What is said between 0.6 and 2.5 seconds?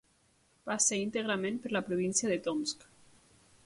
Passa íntegrament per la província de